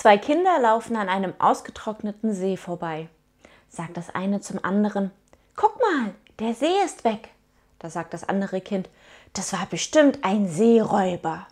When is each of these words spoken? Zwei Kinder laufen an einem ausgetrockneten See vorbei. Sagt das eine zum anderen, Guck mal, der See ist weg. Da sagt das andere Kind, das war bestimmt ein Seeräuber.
Zwei 0.00 0.16
Kinder 0.16 0.58
laufen 0.58 0.96
an 0.96 1.10
einem 1.10 1.34
ausgetrockneten 1.38 2.32
See 2.32 2.56
vorbei. 2.56 3.10
Sagt 3.68 3.98
das 3.98 4.08
eine 4.08 4.40
zum 4.40 4.58
anderen, 4.64 5.10
Guck 5.56 5.78
mal, 5.78 6.14
der 6.38 6.54
See 6.54 6.72
ist 6.86 7.04
weg. 7.04 7.28
Da 7.78 7.90
sagt 7.90 8.14
das 8.14 8.26
andere 8.26 8.62
Kind, 8.62 8.88
das 9.34 9.52
war 9.52 9.66
bestimmt 9.66 10.20
ein 10.22 10.48
Seeräuber. 10.48 11.46